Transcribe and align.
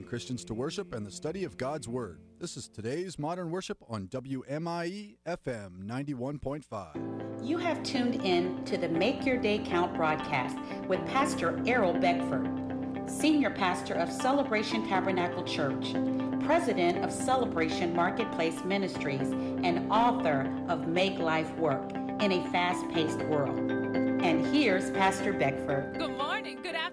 inspiring 0.00 0.08
Christians 0.08 0.44
to 0.44 0.54
worship 0.54 0.94
and 0.94 1.06
the 1.06 1.10
study 1.10 1.44
of 1.44 1.56
God's 1.56 1.88
Word. 1.88 2.20
This 2.38 2.56
is 2.56 2.68
today's 2.68 3.18
Modern 3.18 3.50
Worship 3.50 3.78
on 3.88 4.08
WMIE 4.08 5.16
FM 5.26 5.84
91.5. 5.84 7.46
You 7.46 7.58
have 7.58 7.82
tuned 7.82 8.16
in 8.24 8.64
to 8.64 8.76
the 8.76 8.88
Make 8.88 9.24
Your 9.24 9.36
Day 9.36 9.58
Count 9.58 9.94
broadcast 9.94 10.56
with 10.88 11.04
Pastor 11.06 11.60
Errol 11.66 11.94
Beckford, 11.94 12.48
Senior 13.06 13.50
Pastor 13.50 13.94
of 13.94 14.10
Celebration 14.10 14.86
Tabernacle 14.88 15.44
Church, 15.44 15.92
President 16.44 17.04
of 17.04 17.12
Celebration 17.12 17.94
Marketplace 17.94 18.62
Ministries, 18.64 19.32
and 19.62 19.90
author 19.90 20.50
of 20.68 20.88
Make 20.88 21.18
Life 21.18 21.52
Work 21.56 21.92
in 22.20 22.32
a 22.32 22.50
Fast 22.50 22.88
Paced 22.90 23.22
World. 23.24 23.58
And 24.22 24.44
here's 24.54 24.90
Pastor 24.90 25.32
Beckford. 25.32 25.96
Good 25.98 26.16
morning, 26.16 26.58
good 26.62 26.74
afternoon, 26.74 26.89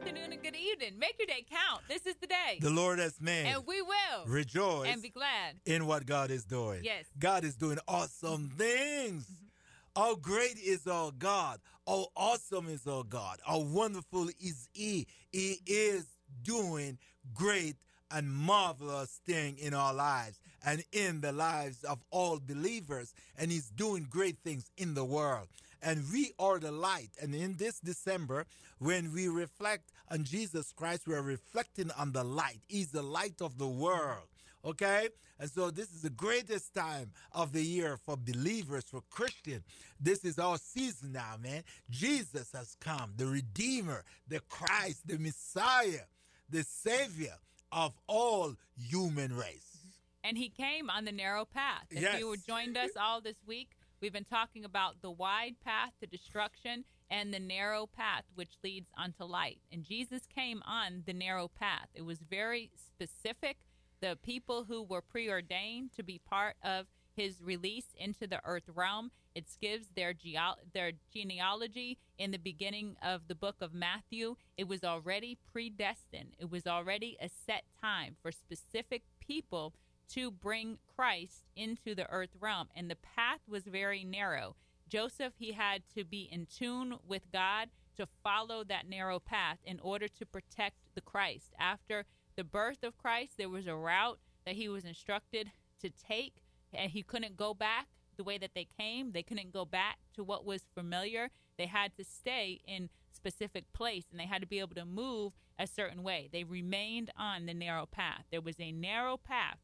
and 0.78 0.88
evening. 0.88 1.00
Make 1.00 1.16
your 1.20 1.28
day 1.28 1.46
count. 1.50 1.82
This 1.88 2.06
is 2.06 2.16
the 2.16 2.28
day. 2.28 2.60
The 2.60 2.70
Lord 2.70 3.00
has 3.00 3.20
made. 3.20 3.48
And 3.48 3.66
we 3.66 3.82
will 3.82 4.26
rejoice 4.26 4.90
and 4.92 5.02
be 5.02 5.10
glad 5.10 5.56
in 5.66 5.86
what 5.86 6.06
God 6.06 6.32
is 6.32 6.46
doing. 6.46 6.84
Yes. 6.84 7.06
God 7.20 7.44
is 7.44 7.56
doing 7.56 7.78
awesome 7.88 8.50
things. 8.58 9.24
Mm-hmm. 9.24 10.02
How 10.02 10.16
great 10.16 10.58
is 10.58 10.88
our 10.88 11.12
God? 11.12 11.60
How 11.88 12.08
awesome 12.16 12.70
is 12.70 12.86
our 12.86 13.04
God? 13.04 13.40
How 13.46 13.60
wonderful 13.60 14.30
is 14.40 14.70
He? 14.74 15.08
He 15.32 15.60
is 15.66 16.06
doing 16.44 16.98
great 17.34 17.76
and 18.12 18.32
marvelous 18.32 19.20
thing 19.26 19.58
in 19.58 19.74
our 19.74 19.94
lives 19.94 20.40
and 20.66 20.84
in 20.92 21.22
the 21.22 21.32
lives 21.32 21.84
of 21.84 22.00
all 22.12 22.40
believers. 22.40 23.14
And 23.38 23.52
He's 23.52 23.70
doing 23.70 24.08
great 24.10 24.38
things 24.44 24.70
in 24.78 24.94
the 24.94 25.06
world. 25.06 25.48
And 25.88 26.04
we 26.12 26.34
are 26.38 26.60
the 26.60 26.74
light. 26.74 27.12
And 27.22 27.34
in 27.34 27.56
this 27.56 27.80
December, 27.80 28.46
when 28.78 29.14
we 29.14 29.30
reflect 29.30 29.94
on 30.12 30.26
Jesus 30.26 30.74
Christ, 30.74 31.08
we're 31.08 31.22
reflecting 31.22 31.92
on 31.98 32.12
the 32.12 32.26
light. 32.26 32.60
He's 32.68 32.92
the 32.92 33.02
light 33.02 33.36
of 33.40 33.58
the 33.58 33.70
world. 33.70 34.28
Okay? 34.66 35.08
And 35.40 35.50
so 35.50 35.72
this 35.72 35.90
is 35.94 36.02
the 36.02 36.10
greatest 36.10 36.74
time 36.74 37.12
of 37.32 37.54
the 37.54 37.62
year 37.62 37.96
for 37.96 38.18
believers, 38.18 38.84
for 38.92 39.02
Christians. 39.10 39.64
This 39.98 40.26
is 40.26 40.38
our 40.38 40.58
season 40.58 41.14
now, 41.14 41.36
man. 41.42 41.64
Jesus 41.90 42.52
has 42.54 42.76
come, 42.82 43.14
the 43.16 43.28
Redeemer, 43.28 44.04
the 44.28 44.42
Christ, 44.42 45.08
the 45.08 45.18
Messiah, 45.18 46.04
the 46.50 46.64
Savior 46.64 47.36
of 47.72 47.94
all 48.08 48.56
human 48.78 49.34
race. 49.38 49.78
And 50.26 50.38
he 50.38 50.50
came 50.50 50.90
on 50.90 51.06
the 51.06 51.14
narrow 51.14 51.46
path. 51.46 51.86
If 51.90 52.02
yes. 52.02 52.20
you 52.20 52.36
joined 52.46 52.76
us 52.76 52.90
all 53.00 53.22
this 53.22 53.38
week, 53.48 53.70
we've 54.02 54.14
been 54.14 54.24
talking 54.24 54.66
about 54.66 55.02
the 55.02 55.12
wide 55.12 55.56
path 55.64 55.92
to 56.00 56.08
destruction 56.08 56.84
and 57.10 57.34
the 57.34 57.40
narrow 57.40 57.88
path 57.88 58.24
which 58.36 58.58
leads 58.64 58.90
unto 58.98 59.24
light. 59.24 59.60
And 59.72 59.84
Jesus 59.84 60.24
came 60.34 60.62
on 60.66 61.04
the 61.06 61.14
narrow 61.14 61.48
path. 61.48 61.88
It 61.94 62.04
was 62.04 62.20
very 62.20 62.72
specific. 62.76 63.58
The 64.02 64.18
people 64.22 64.66
who 64.66 64.84
were 64.84 65.02
preordained 65.02 65.92
to 65.96 66.04
be 66.04 66.20
part 66.20 66.56
of 66.64 66.88
his 67.16 67.42
release 67.42 67.96
into 67.98 68.28
the 68.28 68.40
earth 68.46 68.70
realm. 68.74 69.12
It 69.34 69.46
gives 69.62 69.88
their 69.96 70.14
ge- 70.14 70.38
their 70.74 70.92
genealogy 71.14 71.98
in 72.18 72.32
the 72.32 72.40
beginning 72.40 72.96
of 73.02 73.28
the 73.28 73.36
book 73.36 73.56
of 73.62 73.74
Matthew. 73.74 74.36
It 74.58 74.68
was 74.68 74.84
already 74.84 75.38
predestined. 75.52 76.36
It 76.40 76.50
was 76.52 76.66
already 76.68 77.18
a 77.20 77.30
set 77.30 77.64
time 77.82 78.16
for 78.22 78.32
specific 78.32 79.04
people 79.20 79.74
to 80.14 80.32
bring 80.32 80.78
Christ 80.96 81.44
into 81.56 81.96
the 81.96 82.10
earth 82.10 82.36
realm, 82.40 82.68
and 82.76 82.90
the 82.90 82.96
path 82.96 83.40
was 83.48 83.64
very 83.64 84.04
narrow. 84.04 84.56
Joseph 84.88 85.34
he 85.38 85.52
had 85.52 85.84
to 85.96 86.04
be 86.04 86.30
in 86.32 86.46
tune 86.46 86.96
with 87.06 87.32
God 87.32 87.70
to 87.98 88.08
follow 88.24 88.64
that 88.64 88.88
narrow 88.88 89.20
path 89.20 89.58
in 89.66 89.80
order 89.80 90.08
to 90.08 90.26
protect 90.26 90.78
the 90.96 91.02
Christ. 91.02 91.54
After 91.60 92.06
the 92.36 92.44
birth 92.44 92.84
of 92.84 92.98
Christ, 92.98 93.34
there 93.38 93.50
was 93.50 93.68
a 93.68 93.76
route 93.76 94.20
that 94.46 94.56
he 94.56 94.70
was 94.70 94.86
instructed 94.86 95.52
to 95.82 95.90
take 95.90 96.36
and 96.74 96.92
he 96.92 97.02
couldn't 97.02 97.38
go 97.38 97.54
back 97.54 97.88
the 98.18 98.24
way 98.24 98.38
that 98.38 98.52
they 98.54 98.68
came. 98.80 99.12
They 99.12 99.24
couldn't 99.24 99.52
go 99.52 99.66
back 99.66 99.98
to 100.16 100.24
what 100.24 100.46
was 100.46 100.62
familiar. 100.74 101.30
They 101.58 101.66
had 101.66 101.96
to 101.98 102.04
stay 102.04 102.62
in 102.68 102.90
specific 103.12 103.72
place 103.74 104.06
and 104.12 104.20
they 104.20 104.26
had 104.26 104.42
to 104.42 104.48
be 104.48 104.60
able 104.60 104.76
to 104.76 104.86
move 104.86 105.34
a 105.60 105.68
certain 105.68 106.04
way. 106.04 106.30
They 106.32 106.44
remained 106.44 107.12
on 107.18 107.46
the 107.46 107.54
narrow 107.54 107.88
path. 107.88 108.26
There 108.32 108.42
was 108.42 108.60
a 108.60 108.72
narrow 108.72 109.18
path 109.18 109.58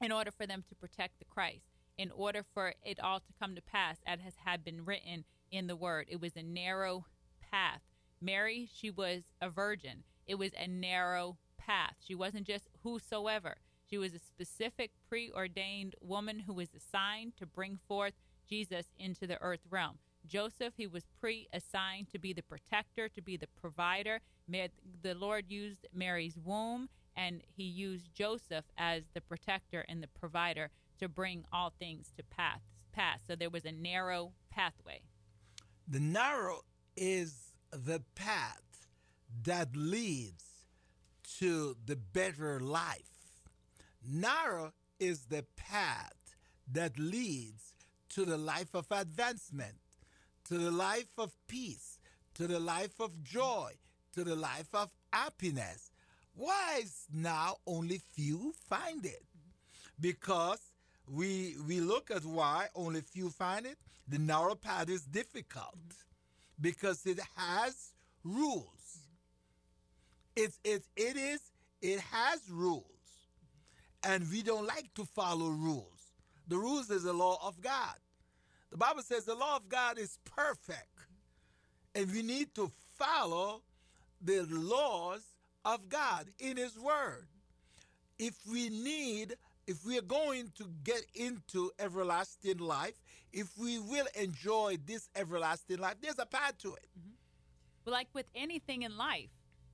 in 0.00 0.12
order 0.12 0.30
for 0.30 0.46
them 0.46 0.64
to 0.68 0.74
protect 0.74 1.18
the 1.18 1.24
Christ, 1.24 1.66
in 1.96 2.10
order 2.10 2.44
for 2.54 2.74
it 2.84 3.00
all 3.00 3.20
to 3.20 3.32
come 3.40 3.54
to 3.54 3.62
pass 3.62 3.98
as 4.06 4.20
had 4.44 4.64
been 4.64 4.84
written 4.84 5.24
in 5.50 5.66
the 5.66 5.76
word. 5.76 6.06
It 6.10 6.20
was 6.20 6.36
a 6.36 6.42
narrow 6.42 7.06
path. 7.50 7.80
Mary, 8.20 8.68
she 8.72 8.90
was 8.90 9.22
a 9.40 9.48
virgin. 9.48 10.04
It 10.26 10.36
was 10.36 10.50
a 10.58 10.66
narrow 10.66 11.36
path. 11.58 11.94
She 12.00 12.14
wasn't 12.14 12.46
just 12.46 12.68
whosoever. 12.82 13.56
She 13.88 13.98
was 13.98 14.14
a 14.14 14.18
specific 14.18 14.90
preordained 15.08 15.94
woman 16.00 16.40
who 16.40 16.54
was 16.54 16.74
assigned 16.74 17.36
to 17.36 17.46
bring 17.46 17.78
forth 17.86 18.14
Jesus 18.48 18.86
into 18.98 19.26
the 19.26 19.40
earth 19.40 19.60
realm. 19.70 19.98
Joseph, 20.26 20.74
he 20.76 20.88
was 20.88 21.04
pre 21.20 21.48
assigned 21.52 22.10
to 22.10 22.18
be 22.18 22.32
the 22.32 22.42
protector, 22.42 23.08
to 23.08 23.22
be 23.22 23.36
the 23.36 23.46
provider. 23.60 24.20
The 24.48 25.14
Lord 25.14 25.44
used 25.48 25.86
Mary's 25.94 26.36
womb 26.36 26.88
and 27.16 27.42
he 27.56 27.64
used 27.64 28.14
Joseph 28.14 28.64
as 28.76 29.02
the 29.14 29.20
protector 29.20 29.84
and 29.88 30.02
the 30.02 30.08
provider 30.08 30.70
to 30.98 31.08
bring 31.08 31.44
all 31.52 31.72
things 31.78 32.12
to 32.16 32.22
pass. 32.22 32.60
pass. 32.92 33.20
So 33.26 33.36
there 33.36 33.50
was 33.50 33.64
a 33.64 33.72
narrow 33.72 34.32
pathway. 34.50 35.00
The 35.88 36.00
narrow 36.00 36.62
is 36.96 37.52
the 37.70 38.02
path 38.14 38.88
that 39.44 39.76
leads 39.76 40.44
to 41.38 41.76
the 41.84 41.96
better 41.96 42.60
life 42.60 43.16
Narrow 44.08 44.72
is 45.00 45.26
the 45.26 45.44
path 45.56 46.36
that 46.70 46.98
leads 46.98 47.74
to 48.10 48.24
the 48.24 48.38
life 48.38 48.74
of 48.74 48.86
advancement, 48.90 49.78
to 50.44 50.58
the 50.58 50.70
life 50.70 51.10
of 51.18 51.32
peace, 51.48 51.98
to 52.34 52.46
the 52.46 52.60
life 52.60 53.00
of 53.00 53.24
joy, 53.24 53.72
to 54.12 54.22
the 54.22 54.36
life 54.36 54.68
of 54.72 54.92
happiness. 55.12 55.90
Why 56.36 56.80
is 56.82 57.06
now 57.12 57.56
only 57.66 57.98
few 58.14 58.52
find 58.68 59.04
it? 59.06 59.22
Because 59.98 60.60
we 61.08 61.56
we 61.66 61.80
look 61.80 62.10
at 62.10 62.24
why 62.24 62.68
only 62.74 63.00
few 63.00 63.30
find 63.30 63.64
it. 63.64 63.78
The 64.08 64.18
narrow 64.18 64.54
path 64.54 64.90
is 64.90 65.02
difficult 65.02 65.78
because 66.60 67.06
it 67.06 67.20
has 67.36 67.92
rules. 68.22 68.98
It's 70.36 70.60
it, 70.62 70.84
it 70.96 71.16
is 71.16 71.40
it 71.80 72.00
has 72.00 72.40
rules 72.50 72.84
and 74.04 74.30
we 74.30 74.42
don't 74.42 74.66
like 74.66 74.92
to 74.94 75.04
follow 75.04 75.48
rules. 75.48 76.12
The 76.48 76.58
rules 76.58 76.90
is 76.90 77.04
the 77.04 77.12
law 77.12 77.38
of 77.42 77.60
God. 77.62 77.96
The 78.70 78.76
Bible 78.76 79.02
says 79.02 79.24
the 79.24 79.34
law 79.34 79.56
of 79.56 79.68
God 79.68 79.98
is 79.98 80.18
perfect, 80.24 80.90
and 81.94 82.12
we 82.12 82.22
need 82.22 82.54
to 82.56 82.70
follow 82.98 83.62
the 84.20 84.46
laws 84.50 85.22
of 85.66 85.88
God 85.88 86.28
in 86.38 86.56
His 86.56 86.78
Word. 86.78 87.26
If 88.18 88.34
we 88.50 88.70
need, 88.70 89.34
if 89.66 89.84
we 89.84 89.98
are 89.98 90.02
going 90.02 90.52
to 90.56 90.70
get 90.84 91.04
into 91.14 91.72
everlasting 91.78 92.58
life, 92.58 92.94
if 93.32 93.48
we 93.58 93.78
will 93.80 94.06
enjoy 94.14 94.78
this 94.86 95.10
everlasting 95.14 95.78
life, 95.78 95.96
there's 96.00 96.20
a 96.20 96.24
path 96.24 96.56
to 96.58 96.74
it. 96.74 96.86
Mm-hmm. 96.98 97.90
Like 97.90 98.08
with 98.14 98.26
anything 98.34 98.82
in 98.82 98.96
life, 98.96 99.28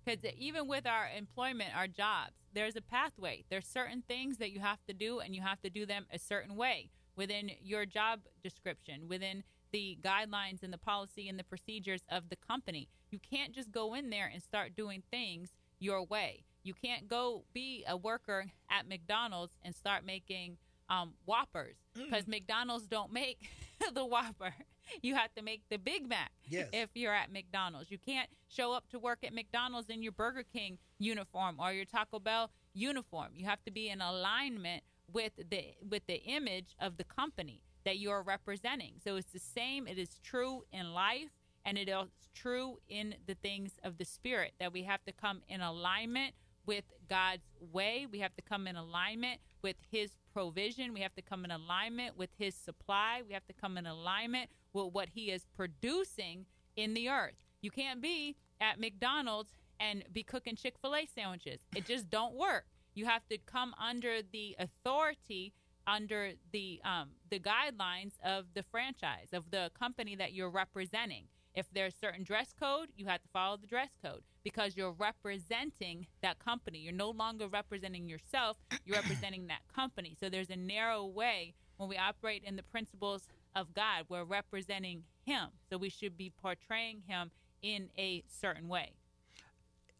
because 0.04 0.24
even 0.36 0.66
with 0.66 0.86
our 0.86 1.08
employment, 1.16 1.76
our 1.76 1.86
jobs, 1.86 2.32
there's 2.54 2.74
a 2.74 2.80
pathway. 2.80 3.44
There's 3.50 3.66
certain 3.66 4.02
things 4.08 4.38
that 4.38 4.50
you 4.50 4.60
have 4.60 4.82
to 4.88 4.94
do, 4.94 5.20
and 5.20 5.34
you 5.34 5.42
have 5.42 5.60
to 5.60 5.70
do 5.70 5.86
them 5.86 6.06
a 6.12 6.18
certain 6.18 6.56
way 6.56 6.90
within 7.16 7.50
your 7.62 7.86
job 7.86 8.20
description, 8.42 9.08
within 9.08 9.44
the 9.72 9.98
guidelines 10.02 10.62
and 10.62 10.72
the 10.72 10.78
policy 10.78 11.28
and 11.28 11.38
the 11.38 11.44
procedures 11.44 12.02
of 12.10 12.28
the 12.30 12.36
company. 12.36 12.88
You 13.10 13.18
can't 13.18 13.54
just 13.54 13.70
go 13.70 13.94
in 13.94 14.10
there 14.10 14.30
and 14.32 14.42
start 14.42 14.76
doing 14.76 15.02
things 15.10 15.50
your 15.82 16.04
way. 16.04 16.44
You 16.62 16.74
can't 16.74 17.08
go 17.08 17.44
be 17.52 17.84
a 17.88 17.96
worker 17.96 18.46
at 18.70 18.88
McDonald's 18.88 19.56
and 19.64 19.74
start 19.74 20.06
making 20.06 20.58
um, 20.88 21.14
Whoppers 21.24 21.76
because 21.94 22.24
mm. 22.24 22.28
McDonald's 22.28 22.86
don't 22.86 23.12
make 23.12 23.50
the 23.94 24.04
Whopper. 24.04 24.54
You 25.00 25.14
have 25.14 25.32
to 25.34 25.42
make 25.42 25.62
the 25.70 25.78
Big 25.78 26.08
Mac 26.08 26.32
yes. 26.48 26.68
if 26.72 26.90
you're 26.94 27.14
at 27.14 27.32
McDonald's. 27.32 27.90
You 27.90 27.98
can't 27.98 28.28
show 28.48 28.72
up 28.72 28.88
to 28.90 28.98
work 28.98 29.18
at 29.24 29.32
McDonald's 29.32 29.88
in 29.88 30.02
your 30.02 30.12
Burger 30.12 30.44
King 30.52 30.78
uniform 30.98 31.56
or 31.58 31.72
your 31.72 31.84
Taco 31.84 32.18
Bell 32.18 32.50
uniform. 32.74 33.28
You 33.34 33.46
have 33.46 33.62
to 33.64 33.70
be 33.70 33.88
in 33.88 34.00
alignment 34.00 34.82
with 35.12 35.32
the 35.36 35.74
with 35.88 36.06
the 36.06 36.22
image 36.24 36.74
of 36.80 36.96
the 36.96 37.04
company 37.04 37.62
that 37.84 37.98
you 37.98 38.10
are 38.10 38.22
representing. 38.22 38.94
So 39.02 39.16
it's 39.16 39.32
the 39.32 39.40
same. 39.40 39.86
It 39.86 39.98
is 39.98 40.20
true 40.22 40.64
in 40.72 40.92
life 40.92 41.30
and 41.64 41.78
it 41.78 41.88
is 41.88 42.08
true 42.34 42.78
in 42.88 43.14
the 43.26 43.34
things 43.34 43.72
of 43.82 43.98
the 43.98 44.04
spirit 44.04 44.52
that 44.58 44.72
we 44.72 44.82
have 44.82 45.04
to 45.04 45.12
come 45.12 45.42
in 45.48 45.60
alignment 45.60 46.34
with 46.66 46.84
God's 47.08 47.42
way. 47.72 48.06
We 48.10 48.20
have 48.20 48.34
to 48.36 48.42
come 48.42 48.66
in 48.66 48.76
alignment 48.76 49.40
with 49.62 49.76
his 49.90 50.12
provision. 50.32 50.94
We 50.94 51.00
have 51.00 51.14
to 51.14 51.22
come 51.22 51.44
in 51.44 51.50
alignment 51.50 52.16
with 52.16 52.30
his 52.38 52.54
supply. 52.54 53.22
We 53.26 53.34
have 53.34 53.46
to 53.46 53.52
come 53.52 53.76
in 53.76 53.86
alignment 53.86 54.50
with 54.72 54.92
what 54.92 55.08
he 55.14 55.30
is 55.30 55.46
producing 55.56 56.46
in 56.76 56.94
the 56.94 57.08
earth. 57.08 57.34
You 57.60 57.70
can't 57.70 58.00
be 58.00 58.36
at 58.60 58.80
McDonald's 58.80 59.52
and 59.80 60.04
be 60.12 60.22
cooking 60.22 60.56
Chick-fil-A 60.56 61.06
sandwiches. 61.06 61.60
It 61.74 61.86
just 61.86 62.08
don't 62.10 62.34
work. 62.34 62.64
You 62.94 63.06
have 63.06 63.26
to 63.28 63.38
come 63.38 63.74
under 63.80 64.20
the 64.32 64.56
authority, 64.58 65.52
under 65.86 66.32
the 66.52 66.80
um, 66.84 67.08
the 67.30 67.40
guidelines 67.40 68.12
of 68.24 68.44
the 68.54 68.62
franchise 68.62 69.28
of 69.32 69.50
the 69.50 69.70
company 69.78 70.14
that 70.16 70.32
you're 70.32 70.50
representing. 70.50 71.24
If 71.54 71.66
there's 71.72 71.94
certain 72.00 72.24
dress 72.24 72.54
code, 72.58 72.88
you 72.96 73.06
have 73.06 73.22
to 73.22 73.28
follow 73.28 73.58
the 73.58 73.66
dress 73.66 73.90
code 74.02 74.22
because 74.42 74.76
you're 74.76 74.92
representing 74.92 76.06
that 76.22 76.38
company. 76.38 76.78
You're 76.78 76.94
no 76.94 77.10
longer 77.10 77.46
representing 77.46 78.08
yourself, 78.08 78.56
you're 78.86 78.96
representing 78.96 79.48
that 79.48 79.60
company. 79.74 80.16
So 80.18 80.28
there's 80.28 80.50
a 80.50 80.56
narrow 80.56 81.04
way 81.04 81.54
when 81.76 81.88
we 81.88 81.96
operate 81.96 82.42
in 82.44 82.56
the 82.56 82.62
principles 82.62 83.28
of 83.54 83.74
God, 83.74 84.06
we're 84.08 84.24
representing 84.24 85.02
Him. 85.24 85.48
So 85.68 85.76
we 85.76 85.90
should 85.90 86.16
be 86.16 86.32
portraying 86.40 87.02
Him 87.06 87.30
in 87.60 87.90
a 87.98 88.24
certain 88.28 88.68
way. 88.68 88.92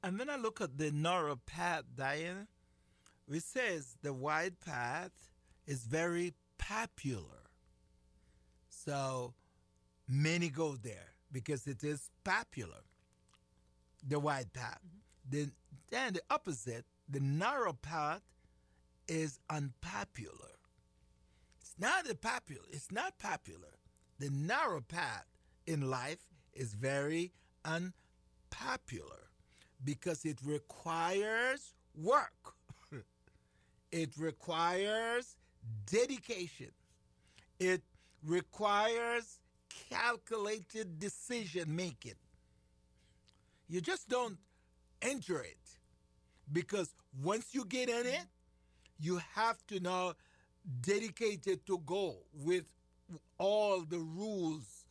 And 0.02 0.18
then 0.18 0.30
I 0.30 0.36
look 0.36 0.60
at 0.60 0.78
the 0.78 0.90
narrow 0.90 1.36
path, 1.36 1.84
Diana, 1.94 2.46
which 3.26 3.42
says 3.42 3.96
the 4.02 4.12
wide 4.12 4.58
path 4.60 5.12
is 5.66 5.84
very 5.84 6.32
popular. 6.58 7.50
So 8.68 9.34
many 10.08 10.48
go 10.48 10.76
there 10.76 11.11
because 11.32 11.66
it 11.66 11.82
is 11.82 12.10
popular, 12.24 12.82
the 14.06 14.18
wide 14.18 14.52
path. 14.52 14.80
Mm-hmm. 14.86 14.98
Then, 15.30 15.52
then 15.90 16.12
the 16.14 16.22
opposite, 16.30 16.84
the 17.08 17.20
narrow 17.20 17.72
path, 17.72 18.22
is 19.08 19.40
unpopular. 19.50 20.58
It's 21.60 21.74
not 21.78 22.08
a 22.08 22.14
popular. 22.14 22.64
It's 22.70 22.92
not 22.92 23.18
popular. 23.18 23.78
The 24.18 24.30
narrow 24.30 24.80
path 24.80 25.26
in 25.66 25.90
life 25.90 26.24
is 26.54 26.74
very 26.74 27.32
unpopular 27.64 29.30
because 29.84 30.24
it 30.24 30.38
requires 30.44 31.74
work. 31.94 32.54
it 33.92 34.10
requires 34.18 35.36
dedication. 35.86 36.70
It 37.58 37.82
requires 38.24 39.38
calculated 39.92 40.98
decision 40.98 41.74
making. 41.74 42.14
You 43.68 43.80
just 43.80 44.08
don't 44.08 44.38
enter 45.00 45.40
it 45.40 45.58
because 46.52 46.94
once 47.22 47.54
you 47.54 47.64
get 47.64 47.88
in 47.88 48.06
it, 48.06 48.26
you 48.98 49.20
have 49.34 49.58
to 49.68 49.80
now 49.80 50.14
dedicate 50.80 51.46
it 51.46 51.66
to 51.66 51.78
go 51.84 52.16
with 52.34 52.64
all 53.38 53.82
the 53.82 53.98
rules 53.98 54.84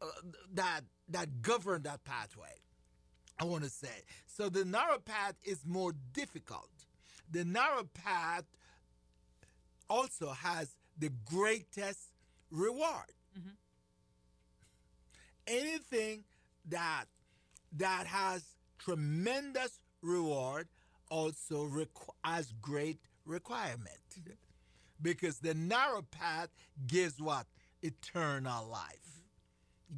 uh, 0.00 0.06
that 0.54 0.82
that 1.08 1.42
govern 1.42 1.82
that 1.82 2.04
pathway. 2.04 2.54
I 3.38 3.44
want 3.44 3.64
to 3.64 3.70
say. 3.70 4.04
So 4.26 4.48
the 4.50 4.64
narrow 4.64 4.98
path 4.98 5.34
is 5.44 5.64
more 5.66 5.92
difficult. 6.12 6.68
The 7.30 7.44
narrow 7.44 7.84
path 7.94 8.44
also 9.88 10.30
has 10.30 10.76
the 10.98 11.10
greatest 11.24 12.12
reward. 12.50 13.12
Mm-hmm. 13.38 13.50
Anything 15.46 16.24
that 16.68 17.04
that 17.76 18.06
has 18.06 18.44
tremendous 18.78 19.80
reward 20.02 20.68
also 21.10 21.66
requ- 21.66 22.14
has 22.24 22.52
great 22.60 22.98
requirement. 23.24 23.98
Mm-hmm. 24.18 24.32
because 25.02 25.38
the 25.38 25.54
narrow 25.54 26.02
path 26.02 26.48
gives 26.86 27.20
what? 27.20 27.46
Eternal 27.82 28.66
life. 28.68 29.22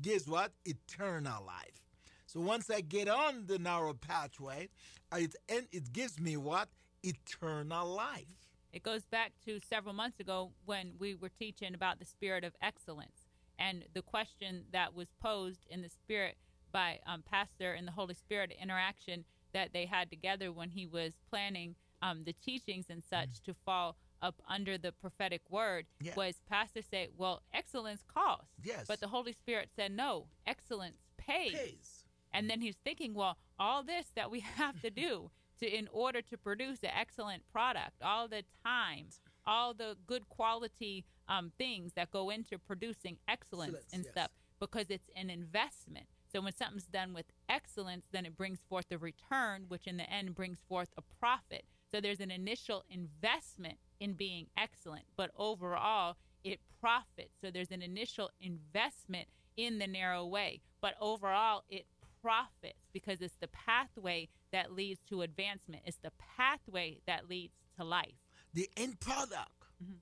gives 0.01 0.29
what? 0.29 0.53
Eternal 0.65 1.45
life. 1.45 1.83
So 2.27 2.41
once 2.41 2.71
I 2.71 2.81
get 2.81 3.09
on 3.09 3.47
the 3.47 3.59
narrow 3.59 3.95
pathway, 3.95 4.69
it, 5.15 5.35
it 5.49 5.93
gives 5.93 6.19
me 6.21 6.37
what? 6.37 6.69
Eternal 7.03 7.87
life. 7.89 8.27
It 8.73 8.83
goes 8.83 9.05
back 9.05 9.33
to 9.45 9.61
several 9.69 9.93
months 9.95 10.19
ago 10.21 10.53
when 10.65 10.93
we 10.99 11.15
were 11.15 11.29
teaching 11.29 11.75
about 11.75 11.99
the 11.99 12.07
spirit 12.07 12.43
of 12.45 12.55
excellence 12.63 13.22
and 13.63 13.85
the 13.95 14.03
question 14.03 14.65
that 14.73 14.95
was 14.95 15.09
posed 15.21 15.67
in 15.71 15.83
the 15.83 15.89
spirit 15.89 16.37
by 16.73 16.99
um, 17.07 17.23
Pastor 17.31 17.73
and 17.73 17.87
the 17.87 17.93
Holy 17.93 18.15
Spirit 18.15 18.53
interaction 18.61 19.25
that 19.53 19.73
they 19.73 19.87
had 19.87 20.11
together 20.11 20.51
when 20.51 20.71
he 20.71 20.87
was 20.87 21.13
planning 21.31 21.75
um, 22.01 22.25
the 22.25 22.33
teachings 22.33 22.87
and 22.91 23.03
such 23.05 23.29
mm 23.29 23.45
to 23.45 23.55
fall 23.65 23.97
up 24.21 24.41
under 24.49 24.79
the 24.79 24.93
prophetic 24.93 25.43
word 25.51 25.85
yeah. 26.01 26.13
was 26.17 26.37
Pastor 26.49 26.81
say, 26.81 27.09
"Well, 27.17 27.43
excellence 27.53 28.05
costs." 28.07 28.53
Yes. 28.63 28.85
But 28.87 29.01
the 29.01 29.09
Holy 29.09 29.33
Spirit 29.33 29.69
said, 29.75 29.91
"No, 29.91 30.27
excellence 30.47 30.99
pays." 31.17 31.53
pays. 31.53 32.05
And 32.33 32.49
then 32.49 32.61
he's 32.61 32.77
thinking, 32.85 33.15
"Well, 33.15 33.37
all 33.59 33.83
this 33.83 34.13
that 34.15 34.31
we 34.31 34.41
have 34.59 34.81
to 34.83 34.91
do 34.91 35.31
to 35.59 35.67
in 35.67 35.89
order 35.93 36.23
to 36.23 36.39
produce 36.39 36.79
an 36.83 36.91
excellent 36.97 37.43
product, 37.53 38.03
all 38.03 38.29
the 38.29 38.45
time, 38.65 39.07
all 39.47 39.75
the 39.75 39.97
good 40.07 40.29
quality 40.29 41.05
um, 41.29 41.53
things 41.59 41.93
that 41.95 42.11
go 42.11 42.31
into 42.31 42.59
producing 42.59 43.19
excellence, 43.29 43.75
excellence 43.75 43.93
and 43.93 44.05
yes. 44.05 44.13
stuff, 44.13 44.31
because 44.61 44.87
it's 44.91 45.11
an 45.17 45.31
investment." 45.31 46.07
So 46.33 46.41
when 46.41 46.55
something's 46.55 46.87
done 46.87 47.13
with 47.13 47.27
excellence, 47.49 48.07
then 48.11 48.25
it 48.25 48.37
brings 48.37 48.61
forth 48.69 48.87
a 48.91 48.97
return, 48.97 49.67
which 49.69 49.87
in 49.87 49.99
the 49.99 50.11
end 50.11 50.35
brings 50.35 50.59
forth 50.67 50.89
a 50.97 51.03
profit. 51.21 51.65
So 51.95 52.01
there's 52.01 52.21
an 52.21 52.31
initial 52.31 52.85
investment 52.89 53.79
in 54.01 54.15
being 54.15 54.47
excellent, 54.57 55.05
but 55.15 55.31
overall 55.37 56.17
it 56.43 56.61
profits. 56.81 57.35
So 57.41 57.51
there's 57.51 57.71
an 57.71 57.83
initial 57.83 58.31
investment 58.41 59.29
in 59.57 59.79
the 59.79 59.87
narrow 59.87 60.25
way, 60.25 60.61
but 60.81 60.95
overall 61.01 61.65
it 61.69 61.87
profits 62.23 62.89
because 62.93 63.21
it's 63.21 63.37
the 63.41 63.49
pathway 63.49 64.29
that 64.53 64.73
leads 64.73 65.01
to 65.09 65.23
advancement. 65.23 65.83
It's 65.85 65.99
the 65.99 66.13
pathway 66.37 67.01
that 67.07 67.29
leads 67.29 67.55
to 67.79 67.85
life. 67.85 68.22
The 68.55 68.69
end 68.77 69.01
product 69.01 69.51
mm-hmm. 69.83 69.95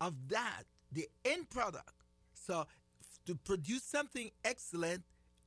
of 0.00 0.14
that, 0.28 0.64
the 0.92 1.08
end 1.24 1.50
product. 1.50 1.92
So 2.34 2.66
to 3.26 3.34
produce 3.34 3.82
something 3.82 4.30
excellent, 4.44 5.02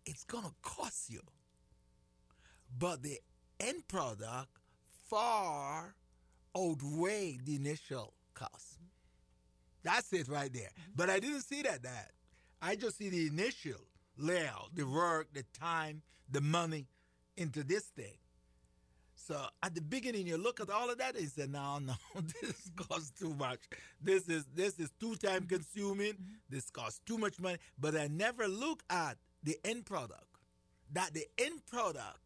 it's 0.06 0.24
going 0.24 0.44
to 0.44 0.54
cost 0.62 1.10
you. 1.10 1.22
But 2.78 3.04
the 3.04 3.20
end 3.60 3.88
product 3.88 4.50
far 5.10 5.96
outweigh 6.58 7.40
the 7.44 7.56
initial 7.56 8.14
cost. 8.34 8.80
That's 9.84 10.12
it 10.14 10.28
right 10.28 10.52
there. 10.52 10.64
Mm-hmm. 10.64 10.92
But 10.96 11.10
I 11.10 11.20
didn't 11.20 11.42
see 11.42 11.62
that 11.62 11.84
that. 11.84 12.12
I 12.62 12.76
just 12.76 12.98
see 12.98 13.10
the 13.10 13.28
initial 13.28 13.82
layout, 14.18 14.70
the 14.74 14.84
work, 14.84 15.28
the 15.34 15.44
time, 15.58 16.02
the 16.30 16.42
money 16.42 16.88
into 17.38 17.64
this 17.64 17.84
thing. 17.84 18.18
So 19.16 19.44
at 19.64 19.74
the 19.74 19.82
beginning, 19.82 20.28
you 20.28 20.38
look 20.38 20.60
at 20.60 20.70
all 20.70 20.90
of 20.90 20.98
that 21.00 21.16
and 21.16 21.28
say, 21.30 21.48
"No, 21.48 21.80
no, 21.80 21.94
this 22.42 22.70
costs 22.76 23.12
too 23.18 23.34
much. 23.34 23.60
This 24.02 24.28
is 24.30 24.46
this 24.54 24.80
is 24.80 24.92
too 25.00 25.16
time 25.16 25.46
consuming. 25.46 26.14
Mm-hmm. 26.14 26.34
This 26.50 26.70
costs 26.70 27.02
too 27.06 27.18
much 27.18 27.40
money." 27.40 27.58
But 27.80 27.96
I 27.96 28.08
never 28.08 28.48
look 28.48 28.84
at 28.90 29.18
the 29.44 29.58
end 29.66 29.86
product. 29.86 30.26
That 30.94 31.14
the 31.14 31.26
end 31.38 31.66
product 31.66 32.20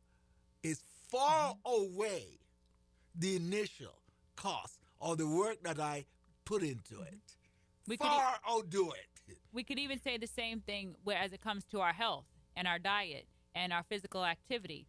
is 0.63 0.81
far 1.09 1.53
mm-hmm. 1.53 1.95
away 1.95 2.39
the 3.15 3.35
initial 3.35 4.01
cost 4.35 4.79
or 4.99 5.15
the 5.15 5.27
work 5.27 5.63
that 5.63 5.79
I 5.79 6.05
put 6.45 6.63
into 6.63 7.01
it. 7.01 7.19
We 7.87 7.97
far 7.97 8.39
could, 8.43 8.51
outdo 8.51 8.91
it. 8.91 9.37
We 9.53 9.63
could 9.63 9.79
even 9.79 9.99
say 10.01 10.17
the 10.17 10.27
same 10.27 10.61
thing 10.61 10.95
as 11.15 11.33
it 11.33 11.41
comes 11.41 11.65
to 11.65 11.81
our 11.81 11.93
health 11.93 12.25
and 12.55 12.67
our 12.67 12.79
diet 12.79 13.25
and 13.55 13.73
our 13.73 13.83
physical 13.83 14.25
activity. 14.25 14.87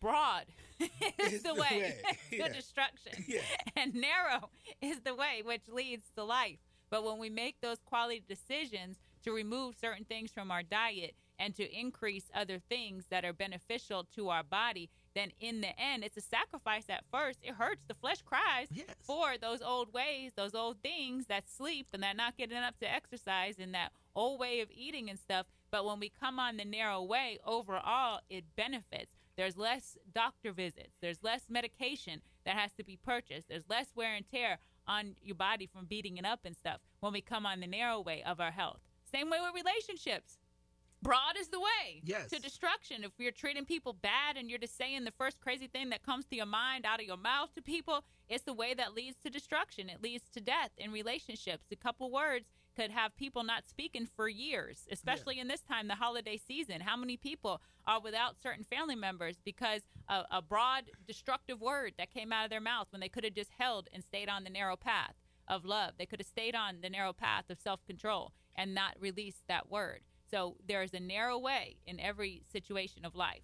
Broad 0.00 0.44
is 0.80 1.42
the, 1.42 1.48
the 1.50 1.54
way, 1.54 1.60
way. 1.70 1.94
to 2.30 2.36
yeah. 2.36 2.48
destruction, 2.48 3.12
yeah. 3.26 3.40
and 3.76 3.94
narrow 3.94 4.50
is 4.80 5.00
the 5.00 5.14
way 5.14 5.42
which 5.44 5.68
leads 5.68 6.10
to 6.16 6.24
life. 6.24 6.58
But 6.90 7.04
when 7.04 7.18
we 7.18 7.30
make 7.30 7.60
those 7.60 7.78
quality 7.84 8.22
decisions 8.26 8.98
to 9.24 9.32
remove 9.32 9.74
certain 9.76 10.04
things 10.04 10.30
from 10.30 10.50
our 10.50 10.62
diet 10.62 11.14
and 11.38 11.54
to 11.56 11.78
increase 11.78 12.30
other 12.34 12.58
things 12.58 13.04
that 13.10 13.24
are 13.24 13.32
beneficial 13.32 14.06
to 14.14 14.28
our 14.28 14.42
body, 14.42 14.90
then 15.14 15.30
in 15.40 15.60
the 15.60 15.78
end, 15.80 16.04
it's 16.04 16.16
a 16.16 16.20
sacrifice 16.20 16.84
at 16.88 17.04
first. 17.10 17.38
It 17.42 17.54
hurts. 17.54 17.82
The 17.86 17.94
flesh 17.94 18.22
cries 18.22 18.68
yes. 18.70 18.86
for 19.00 19.36
those 19.40 19.62
old 19.62 19.92
ways, 19.92 20.32
those 20.36 20.54
old 20.54 20.78
things 20.82 21.26
that 21.26 21.48
sleep 21.48 21.86
and 21.92 22.02
that 22.02 22.16
not 22.16 22.36
getting 22.36 22.58
up 22.58 22.78
to 22.80 22.92
exercise 22.92 23.56
and 23.58 23.74
that 23.74 23.92
old 24.14 24.40
way 24.40 24.60
of 24.60 24.68
eating 24.70 25.08
and 25.10 25.18
stuff. 25.18 25.46
But 25.70 25.84
when 25.84 26.00
we 26.00 26.10
come 26.20 26.38
on 26.38 26.56
the 26.56 26.64
narrow 26.64 27.02
way, 27.02 27.38
overall, 27.44 28.20
it 28.28 28.44
benefits. 28.56 29.10
There's 29.36 29.56
less 29.56 29.98
doctor 30.14 30.52
visits, 30.52 30.96
there's 31.00 31.22
less 31.22 31.42
medication 31.48 32.20
that 32.44 32.56
has 32.56 32.72
to 32.74 32.84
be 32.84 32.96
purchased, 32.96 33.48
there's 33.48 33.68
less 33.68 33.88
wear 33.94 34.14
and 34.14 34.24
tear 34.28 34.58
on 34.86 35.16
your 35.22 35.36
body 35.36 35.66
from 35.66 35.86
beating 35.86 36.18
it 36.18 36.26
up 36.26 36.40
and 36.44 36.54
stuff 36.54 36.80
when 37.00 37.12
we 37.12 37.20
come 37.20 37.46
on 37.46 37.60
the 37.60 37.66
narrow 37.66 38.00
way 38.00 38.22
of 38.24 38.40
our 38.40 38.50
health. 38.50 38.80
Same 39.10 39.30
way 39.30 39.38
with 39.40 39.54
relationships 39.54 40.38
broad 41.04 41.36
is 41.38 41.48
the 41.48 41.60
way 41.60 42.00
yes. 42.02 42.28
to 42.30 42.40
destruction. 42.40 43.04
If 43.04 43.12
you're 43.18 43.30
treating 43.30 43.64
people 43.64 43.92
bad 43.92 44.36
and 44.36 44.48
you're 44.50 44.58
just 44.58 44.76
saying 44.76 45.04
the 45.04 45.12
first 45.12 45.40
crazy 45.40 45.68
thing 45.68 45.90
that 45.90 46.02
comes 46.02 46.24
to 46.26 46.36
your 46.36 46.46
mind 46.46 46.84
out 46.84 46.98
of 46.98 47.06
your 47.06 47.18
mouth 47.18 47.52
to 47.54 47.62
people, 47.62 48.02
it's 48.28 48.42
the 48.42 48.54
way 48.54 48.74
that 48.74 48.94
leads 48.94 49.16
to 49.22 49.30
destruction. 49.30 49.88
It 49.88 50.02
leads 50.02 50.24
to 50.30 50.40
death 50.40 50.70
in 50.78 50.90
relationships. 50.90 51.66
A 51.70 51.76
couple 51.76 52.10
words 52.10 52.46
could 52.74 52.90
have 52.90 53.16
people 53.16 53.44
not 53.44 53.68
speaking 53.68 54.08
for 54.16 54.28
years, 54.28 54.86
especially 54.90 55.36
yeah. 55.36 55.42
in 55.42 55.48
this 55.48 55.62
time, 55.62 55.88
the 55.88 55.94
holiday 55.94 56.36
season. 56.36 56.80
How 56.80 56.96
many 56.96 57.16
people 57.16 57.60
are 57.86 58.00
without 58.00 58.36
certain 58.42 58.64
family 58.64 58.96
members 58.96 59.36
because 59.44 59.82
a, 60.08 60.24
a 60.30 60.42
broad, 60.42 60.84
destructive 61.06 61.60
word 61.60 61.94
that 61.98 62.12
came 62.12 62.32
out 62.32 62.44
of 62.44 62.50
their 62.50 62.60
mouth 62.60 62.88
when 62.90 63.00
they 63.00 63.08
could 63.08 63.24
have 63.24 63.34
just 63.34 63.50
held 63.58 63.88
and 63.92 64.02
stayed 64.02 64.28
on 64.28 64.44
the 64.44 64.50
narrow 64.50 64.76
path 64.76 65.14
of 65.48 65.64
love? 65.64 65.94
They 65.98 66.06
could 66.06 66.20
have 66.20 66.26
stayed 66.26 66.54
on 66.54 66.78
the 66.82 66.90
narrow 66.90 67.12
path 67.12 67.44
of 67.50 67.58
self 67.58 67.84
control 67.86 68.32
and 68.56 68.74
not 68.74 68.96
released 69.00 69.42
that 69.48 69.70
word. 69.70 70.00
So 70.30 70.56
there's 70.66 70.94
a 70.94 71.00
narrow 71.00 71.38
way 71.38 71.76
in 71.86 72.00
every 72.00 72.42
situation 72.50 73.04
of 73.04 73.14
life. 73.14 73.42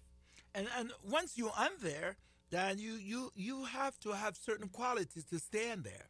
And 0.53 0.67
and 0.77 0.91
once 1.03 1.37
you're 1.37 1.53
on 1.57 1.69
there, 1.81 2.17
then 2.49 2.79
you 2.79 2.93
you 2.93 3.31
you 3.35 3.65
have 3.65 3.99
to 3.99 4.11
have 4.11 4.35
certain 4.35 4.67
qualities 4.67 5.25
to 5.25 5.39
stand 5.39 5.83
there. 5.83 6.09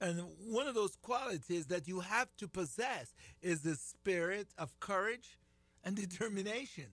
And 0.00 0.22
one 0.46 0.66
of 0.66 0.74
those 0.74 0.96
qualities 0.96 1.66
that 1.66 1.86
you 1.86 2.00
have 2.00 2.28
to 2.38 2.48
possess 2.48 3.14
is 3.42 3.60
the 3.60 3.74
spirit 3.74 4.48
of 4.56 4.78
courage 4.80 5.38
and 5.84 5.94
determination. 5.94 6.86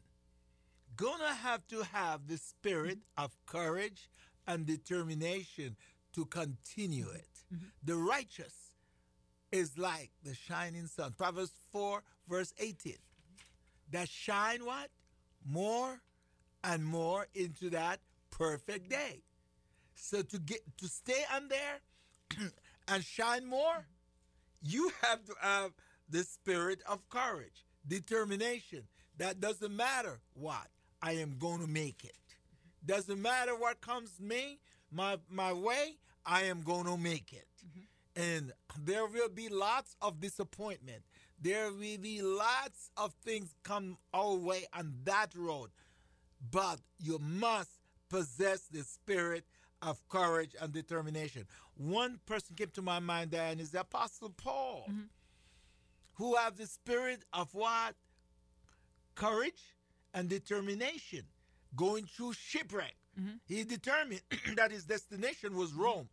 Gonna 0.95 1.33
have 1.33 1.65
to 1.67 1.83
have 1.83 2.27
the 2.27 2.37
spirit 2.37 2.99
of 3.17 3.37
courage 3.45 4.09
and 4.45 4.65
determination 4.65 5.77
to 6.13 6.25
continue 6.25 7.09
it. 7.09 7.29
Mm-hmm. 7.53 7.65
The 7.83 7.95
righteous 7.95 8.53
is 9.51 9.77
like 9.77 10.11
the 10.23 10.33
shining 10.33 10.87
sun. 10.87 11.13
Proverbs 11.17 11.51
4, 11.71 12.01
verse 12.27 12.53
18. 12.59 12.95
That 13.91 14.09
shine 14.09 14.65
what? 14.65 14.89
More 15.45 16.01
and 16.63 16.85
more 16.85 17.27
into 17.33 17.69
that 17.69 17.99
perfect 18.31 18.89
day. 18.89 19.21
So 19.95 20.21
to 20.21 20.39
get 20.39 20.59
to 20.77 20.87
stay 20.87 21.23
on 21.33 21.47
there 21.47 21.79
and 22.87 23.03
shine 23.03 23.45
more, 23.45 23.85
you 24.61 24.91
have 25.01 25.23
to 25.25 25.33
have 25.41 25.71
the 26.09 26.23
spirit 26.23 26.81
of 26.87 27.07
courage, 27.09 27.65
determination. 27.87 28.83
That 29.17 29.39
doesn't 29.39 29.75
matter 29.75 30.19
what. 30.33 30.67
I 31.01 31.13
am 31.13 31.37
going 31.37 31.59
to 31.61 31.67
make 31.67 32.03
it. 32.03 32.15
Doesn't 32.85 33.21
matter 33.21 33.55
what 33.55 33.81
comes 33.81 34.19
me, 34.19 34.59
my 34.91 35.17
my 35.29 35.53
way, 35.53 35.97
I 36.25 36.43
am 36.43 36.61
going 36.61 36.85
to 36.85 36.97
make 36.97 37.33
it. 37.33 37.47
Mm-hmm. 37.65 38.21
And 38.21 38.53
there 38.83 39.05
will 39.05 39.29
be 39.29 39.49
lots 39.49 39.95
of 40.01 40.19
disappointment. 40.19 41.03
There 41.39 41.71
will 41.71 41.97
be 41.99 42.21
lots 42.21 42.89
of 42.97 43.13
things 43.23 43.53
come 43.63 43.97
our 44.13 44.33
way 44.35 44.65
on 44.73 44.93
that 45.03 45.35
road. 45.35 45.69
But 46.51 46.79
you 46.99 47.19
must 47.19 47.69
possess 48.09 48.61
the 48.71 48.83
spirit 48.83 49.45
of 49.81 50.07
courage 50.09 50.55
and 50.59 50.71
determination. 50.71 51.45
One 51.75 52.19
person 52.25 52.55
came 52.55 52.69
to 52.73 52.81
my 52.81 52.99
mind 52.99 53.31
there, 53.31 53.47
and 53.47 53.61
is 53.61 53.71
the 53.71 53.81
Apostle 53.81 54.29
Paul, 54.29 54.85
mm-hmm. 54.89 55.01
who 56.15 56.35
have 56.35 56.57
the 56.57 56.67
spirit 56.67 57.23
of 57.33 57.53
what? 57.53 57.95
Courage 59.15 59.75
and 60.13 60.29
determination, 60.29 61.23
going 61.75 62.05
through 62.05 62.33
shipwreck. 62.33 62.95
Mm-hmm. 63.19 63.35
He 63.45 63.63
determined 63.63 64.21
that 64.55 64.71
his 64.71 64.85
destination 64.85 65.55
was 65.55 65.73
Rome. 65.73 66.09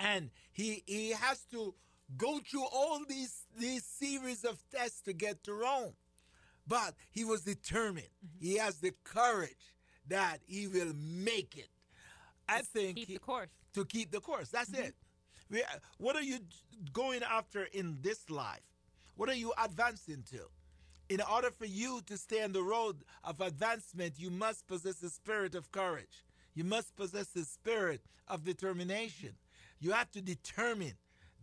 And 0.00 0.30
he 0.52 0.84
he 0.86 1.10
has 1.10 1.40
to 1.50 1.74
go 2.16 2.38
through 2.38 2.66
all 2.72 3.00
these 3.08 3.44
these 3.58 3.84
series 3.84 4.44
of 4.44 4.62
tests 4.70 5.00
to 5.02 5.12
get 5.12 5.42
to 5.44 5.54
Rome. 5.54 5.94
But 6.66 6.94
he 7.10 7.24
was 7.24 7.42
determined. 7.42 8.08
Mm-hmm. 8.24 8.46
He 8.46 8.56
has 8.58 8.76
the 8.76 8.92
courage 9.02 9.74
that 10.06 10.38
he 10.46 10.66
will 10.68 10.92
make 10.94 11.56
it. 11.56 11.68
I 12.48 12.60
think 12.60 12.96
keep 12.96 13.08
he, 13.08 13.14
the 13.14 13.20
course. 13.20 13.50
To 13.74 13.84
keep 13.84 14.10
the 14.10 14.20
course. 14.20 14.48
That's 14.48 14.70
mm-hmm. 14.70 14.84
it. 14.84 14.94
We, 15.50 15.62
what 15.98 16.16
are 16.16 16.22
you 16.22 16.38
going 16.92 17.22
after 17.22 17.64
in 17.72 17.98
this 18.02 18.28
life? 18.30 18.60
What 19.16 19.28
are 19.28 19.34
you 19.34 19.52
advancing 19.62 20.24
to? 20.30 20.40
In 21.08 21.20
order 21.22 21.50
for 21.50 21.64
you 21.64 22.02
to 22.06 22.18
stay 22.18 22.42
on 22.42 22.52
the 22.52 22.62
road 22.62 22.96
of 23.24 23.40
advancement, 23.40 24.14
you 24.18 24.30
must 24.30 24.66
possess 24.66 24.96
the 24.96 25.08
spirit 25.08 25.54
of 25.54 25.72
courage. 25.72 26.24
You 26.54 26.64
must 26.64 26.94
possess 26.96 27.28
the 27.28 27.44
spirit 27.44 28.02
of 28.26 28.44
determination. 28.44 29.30
You 29.80 29.92
have 29.92 30.10
to 30.12 30.20
determine 30.20 30.94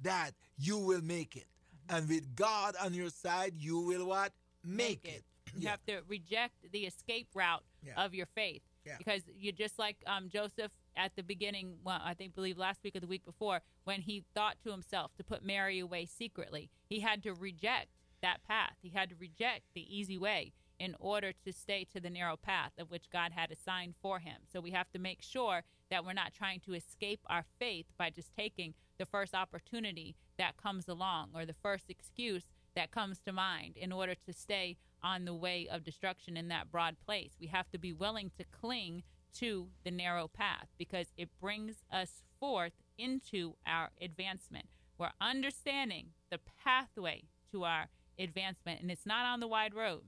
that 0.04 0.32
you 0.58 0.78
will 0.78 1.02
make 1.02 1.36
it. 1.36 1.48
And 1.90 2.08
with 2.08 2.36
God 2.36 2.76
on 2.84 2.94
your 2.94 3.10
side, 3.10 3.54
you 3.58 3.80
will 3.80 4.08
what? 4.08 4.34
Make, 4.64 5.04
make 5.04 5.06
it. 5.06 5.10
it. 5.18 5.24
You 5.56 5.62
yeah. 5.64 5.70
have 5.72 5.86
to 5.86 6.02
reject 6.08 6.72
the 6.72 6.80
escape 6.80 7.28
route 7.34 7.64
yeah. 7.86 8.04
of 8.04 8.14
your 8.14 8.28
faith. 8.36 8.62
Yeah. 8.86 8.96
Because 8.98 9.22
you 9.40 9.52
just 9.52 9.80
like 9.80 9.98
um, 10.06 10.30
Joseph 10.30 10.72
at 10.98 11.16
the 11.16 11.24
beginning, 11.24 11.78
well, 11.84 12.02
I 12.04 12.14
think 12.14 12.36
believe 12.36 12.58
last 12.58 12.84
week 12.84 12.96
or 12.96 13.00
the 13.00 13.08
week 13.08 13.26
before, 13.26 13.62
when 13.84 14.02
he 14.02 14.24
thought 14.34 14.58
to 14.64 14.72
himself 14.72 15.16
to 15.18 15.24
put 15.24 15.44
Mary 15.44 15.80
away 15.80 16.06
secretly, 16.06 16.70
he 16.90 17.00
had 17.00 17.24
to 17.24 17.34
reject 17.34 17.88
that 18.22 18.44
path. 18.44 18.76
He 18.82 18.90
had 18.90 19.10
to 19.10 19.16
reject 19.16 19.64
the 19.74 19.96
easy 19.96 20.18
way 20.18 20.54
in 20.80 20.96
order 21.00 21.32
to 21.46 21.54
stay 21.54 21.86
to 21.94 22.00
the 22.00 22.10
narrow 22.10 22.36
path 22.36 22.72
of 22.78 22.92
which 22.92 23.10
God 23.10 23.32
had 23.32 23.52
assigned 23.52 23.96
for 24.02 24.20
him. 24.20 24.42
So 24.52 24.60
we 24.60 24.72
have 24.72 24.92
to 24.92 25.00
make 25.00 25.22
sure 25.22 25.64
that 25.90 26.04
we're 26.04 26.14
not 26.14 26.34
trying 26.34 26.60
to 26.62 26.74
escape 26.74 27.22
our 27.28 27.46
faith 27.60 27.86
by 27.98 28.10
just 28.10 28.34
taking 28.36 28.74
the 28.98 29.06
first 29.06 29.34
opportunity 29.34 30.16
that 30.38 30.58
comes 30.58 30.88
along 30.88 31.30
or 31.34 31.46
the 31.46 31.54
first 31.54 31.86
excuse 31.90 32.44
that 32.76 32.92
comes 32.92 33.20
to 33.20 33.32
mind 33.32 33.78
in 33.78 33.92
order 33.92 34.16
to 34.16 34.34
stay 34.34 34.76
on 35.02 35.26
the 35.26 35.34
way 35.34 35.68
of 35.72 35.84
destruction 35.84 36.36
in 36.36 36.48
that 36.50 36.72
broad 36.72 36.96
place. 37.06 37.32
We 37.40 37.48
have 37.48 37.70
to 37.72 37.78
be 37.78 37.94
willing 37.94 38.32
to 38.38 38.44
cling 38.46 39.04
to 39.40 39.68
the 39.84 39.92
narrow 39.92 40.28
path 40.28 40.68
because 40.78 41.08
it 41.18 41.30
brings 41.40 41.84
us 41.92 42.24
forth 42.40 42.74
into 42.98 43.56
our 43.66 43.90
advancement. 44.02 44.66
We're 44.98 45.12
understanding 45.20 46.08
the 46.32 46.40
pathway 46.64 47.24
to 47.52 47.64
our 47.64 47.88
advancement, 48.18 48.82
and 48.82 48.90
it's 48.90 49.06
not 49.06 49.26
on 49.26 49.40
the 49.40 49.48
wide 49.48 49.74
road 49.74 50.04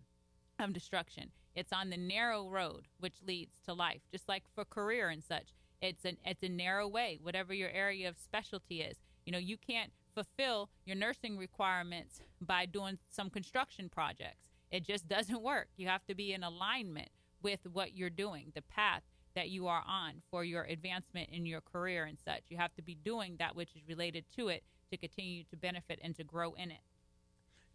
of 0.59 0.73
destruction. 0.73 1.31
It's 1.55 1.73
on 1.73 1.89
the 1.89 1.97
narrow 1.97 2.49
road 2.49 2.87
which 2.99 3.23
leads 3.25 3.57
to 3.65 3.73
life. 3.73 4.01
Just 4.11 4.29
like 4.29 4.43
for 4.53 4.63
career 4.63 5.09
and 5.09 5.23
such, 5.23 5.49
it's 5.81 6.05
an 6.05 6.17
it's 6.25 6.43
a 6.43 6.49
narrow 6.49 6.87
way. 6.87 7.19
Whatever 7.21 7.53
your 7.53 7.69
area 7.69 8.07
of 8.07 8.17
specialty 8.17 8.81
is, 8.81 8.97
you 9.25 9.31
know, 9.31 9.37
you 9.37 9.57
can't 9.57 9.91
fulfill 10.13 10.69
your 10.85 10.95
nursing 10.95 11.37
requirements 11.37 12.21
by 12.41 12.65
doing 12.65 12.97
some 13.09 13.29
construction 13.29 13.89
projects. 13.89 14.47
It 14.71 14.85
just 14.85 15.07
doesn't 15.07 15.41
work. 15.41 15.67
You 15.77 15.87
have 15.87 16.05
to 16.07 16.15
be 16.15 16.33
in 16.33 16.43
alignment 16.43 17.09
with 17.41 17.59
what 17.71 17.95
you're 17.95 18.09
doing, 18.09 18.51
the 18.55 18.61
path 18.61 19.03
that 19.37 19.49
you 19.49 19.67
are 19.67 19.83
on 19.87 20.13
for 20.31 20.43
your 20.43 20.63
advancement 20.63 21.29
in 21.31 21.45
your 21.45 21.61
career 21.61 22.05
and 22.05 22.17
such. 22.25 22.41
You 22.49 22.57
have 22.57 22.73
to 22.75 22.81
be 22.81 22.97
doing 23.05 23.35
that 23.37 23.55
which 23.55 23.69
is 23.75 23.83
related 23.87 24.25
to 24.35 24.47
it 24.47 24.63
to 24.89 24.97
continue 24.97 25.43
to 25.51 25.55
benefit 25.55 25.99
and 26.03 26.15
to 26.15 26.23
grow 26.23 26.53
in 26.53 26.71
it. 26.71 26.79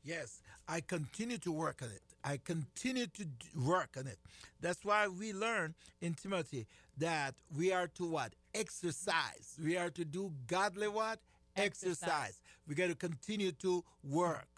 Yes, 0.02 0.42
I 0.66 0.81
continue 0.81 1.38
to 1.38 1.52
work 1.52 1.81
on 1.81 1.90
it. 1.90 2.02
I 2.25 2.40
continue 2.45 3.07
to 3.07 3.26
work 3.57 3.90
on 3.97 4.09
it. 4.09 4.19
That's 4.61 4.85
why 4.85 5.07
we 5.07 5.33
learn 5.33 5.75
in 6.00 6.14
Timothy 6.14 6.66
that 6.99 7.37
we 7.57 7.73
are 7.73 7.87
to 7.95 8.07
what? 8.07 8.33
Exercise. 8.52 9.57
We 9.62 9.76
are 9.76 9.90
to 9.90 10.04
do 10.04 10.33
godly 10.49 10.88
what? 10.88 11.21
Exercise. 11.54 12.02
Exercise. 12.02 12.40
We 12.66 12.75
got 12.75 12.88
to 12.88 12.97
continue 12.97 13.52
to 13.52 13.85
work. 14.02 14.49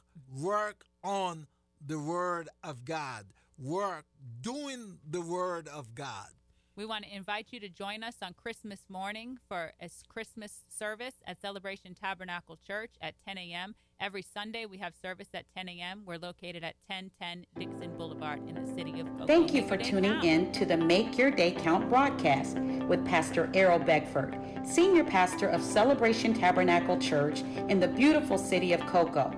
Work 0.40 0.86
on 1.02 1.46
the 1.86 1.98
Word 1.98 2.48
of 2.62 2.86
God. 2.86 3.26
Work 3.58 4.06
doing 4.40 4.96
the 5.10 5.20
Word 5.20 5.68
of 5.68 5.94
God. 5.94 6.28
We 6.76 6.86
want 6.86 7.04
to 7.04 7.14
invite 7.14 7.48
you 7.50 7.60
to 7.60 7.68
join 7.68 8.02
us 8.02 8.16
on 8.20 8.34
Christmas 8.34 8.80
morning 8.88 9.38
for 9.48 9.70
a 9.80 9.88
Christmas 10.08 10.64
service 10.68 11.14
at 11.24 11.40
Celebration 11.40 11.94
Tabernacle 11.94 12.58
Church 12.66 12.90
at 13.00 13.14
10 13.28 13.38
a.m. 13.38 13.76
Every 14.00 14.22
Sunday, 14.22 14.66
we 14.66 14.78
have 14.78 14.92
service 15.00 15.28
at 15.34 15.44
10 15.56 15.68
a.m. 15.68 16.02
We're 16.04 16.18
located 16.18 16.64
at 16.64 16.74
1010 16.88 17.46
Dixon 17.56 17.96
Boulevard 17.96 18.40
in 18.48 18.56
the 18.56 18.74
city 18.74 18.98
of 18.98 19.06
Cocoa. 19.06 19.26
Thank 19.26 19.54
you 19.54 19.68
for 19.68 19.76
tuning 19.76 20.14
count. 20.14 20.24
in 20.24 20.50
to 20.50 20.66
the 20.66 20.76
Make 20.76 21.16
Your 21.16 21.30
Day 21.30 21.52
Count 21.52 21.88
broadcast 21.88 22.58
with 22.58 23.06
Pastor 23.06 23.48
Errol 23.54 23.78
Beckford, 23.78 24.36
Senior 24.64 25.04
Pastor 25.04 25.46
of 25.46 25.62
Celebration 25.62 26.34
Tabernacle 26.34 26.98
Church 26.98 27.42
in 27.68 27.78
the 27.78 27.86
beautiful 27.86 28.36
city 28.36 28.72
of 28.72 28.80
Cocoa. 28.80 29.30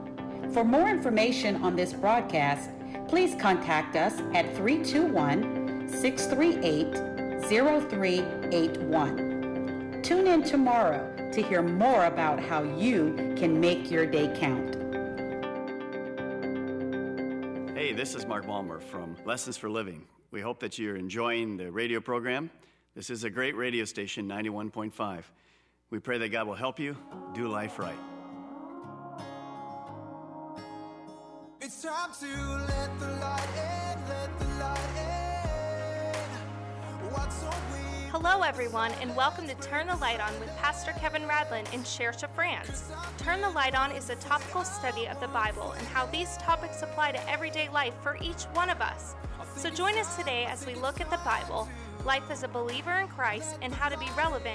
For 0.54 0.64
more 0.64 0.88
information 0.88 1.56
on 1.56 1.76
this 1.76 1.92
broadcast, 1.92 2.70
please 3.08 3.34
contact 3.38 3.94
us 3.94 4.20
at 4.32 4.56
321 4.56 5.90
638 5.90 7.15
0381. 7.42 10.00
Tune 10.02 10.26
in 10.26 10.42
tomorrow 10.42 11.12
to 11.32 11.42
hear 11.42 11.62
more 11.62 12.06
about 12.06 12.40
how 12.40 12.62
you 12.62 13.34
can 13.36 13.60
make 13.60 13.90
your 13.90 14.06
day 14.06 14.34
count. 14.38 14.76
Hey, 17.76 17.92
this 17.92 18.14
is 18.14 18.26
Mark 18.26 18.46
Balmer 18.46 18.80
from 18.80 19.16
Lessons 19.24 19.56
for 19.56 19.68
Living. 19.68 20.06
We 20.30 20.40
hope 20.40 20.60
that 20.60 20.78
you're 20.78 20.96
enjoying 20.96 21.56
the 21.56 21.70
radio 21.70 22.00
program. 22.00 22.50
This 22.94 23.10
is 23.10 23.24
a 23.24 23.30
great 23.30 23.56
radio 23.56 23.84
station, 23.84 24.26
91.5. 24.26 25.24
We 25.90 25.98
pray 25.98 26.18
that 26.18 26.30
God 26.30 26.46
will 26.46 26.54
help 26.54 26.80
you 26.80 26.96
do 27.34 27.48
life 27.48 27.78
right. 27.78 27.98
It's 31.60 31.82
time 31.82 32.10
to 32.20 32.26
let 32.26 32.98
the 32.98 33.08
light 33.20 33.48
in, 33.56 33.85
Hello, 38.18 38.40
everyone, 38.40 38.92
and 39.02 39.14
welcome 39.14 39.46
to 39.46 39.54
Turn 39.56 39.88
the 39.88 39.96
Light 39.96 40.20
On 40.20 40.40
with 40.40 40.48
Pastor 40.56 40.92
Kevin 40.92 41.24
Radlin 41.24 41.70
in 41.74 41.84
Cherche, 41.84 42.24
France. 42.34 42.90
Turn 43.18 43.42
the 43.42 43.50
Light 43.50 43.74
On 43.74 43.92
is 43.92 44.08
a 44.08 44.16
topical 44.16 44.64
study 44.64 45.06
of 45.06 45.20
the 45.20 45.28
Bible 45.28 45.72
and 45.72 45.86
how 45.88 46.06
these 46.06 46.38
topics 46.38 46.80
apply 46.80 47.12
to 47.12 47.30
everyday 47.30 47.68
life 47.68 47.92
for 48.02 48.16
each 48.22 48.44
one 48.54 48.70
of 48.70 48.80
us. 48.80 49.14
So 49.54 49.68
join 49.68 49.98
us 49.98 50.16
today 50.16 50.46
as 50.46 50.64
we 50.64 50.74
look 50.76 51.02
at 51.02 51.10
the 51.10 51.20
Bible, 51.26 51.68
life 52.06 52.30
as 52.30 52.42
a 52.42 52.48
believer 52.48 52.94
in 53.00 53.08
Christ, 53.08 53.58
and 53.60 53.74
how 53.74 53.90
to 53.90 53.98
be 53.98 54.06
relevant 54.16 54.44